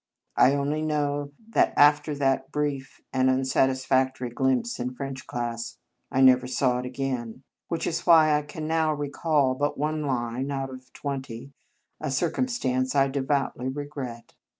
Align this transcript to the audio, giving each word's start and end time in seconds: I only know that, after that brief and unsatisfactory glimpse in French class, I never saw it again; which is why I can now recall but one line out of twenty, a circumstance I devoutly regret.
I 0.35 0.55
only 0.55 0.81
know 0.81 1.31
that, 1.49 1.75
after 1.77 2.15
that 2.15 2.51
brief 2.51 3.01
and 3.13 3.29
unsatisfactory 3.29 4.31
glimpse 4.31 4.79
in 4.79 4.95
French 4.95 5.27
class, 5.27 5.77
I 6.11 6.21
never 6.21 6.47
saw 6.47 6.79
it 6.79 6.87
again; 6.87 7.43
which 7.67 7.85
is 7.85 8.03
why 8.07 8.35
I 8.35 8.41
can 8.41 8.67
now 8.67 8.95
recall 8.95 9.53
but 9.53 9.77
one 9.77 10.01
line 10.01 10.49
out 10.49 10.71
of 10.71 10.91
twenty, 10.93 11.53
a 11.99 12.09
circumstance 12.09 12.95
I 12.95 13.09
devoutly 13.09 13.67
regret. 13.69 14.33